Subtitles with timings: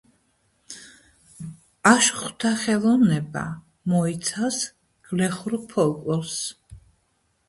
[1.89, 3.43] აშუღთა ხელოვნება
[3.93, 4.57] მოიცავს
[5.11, 6.35] გლეხურ ფოლკლორს.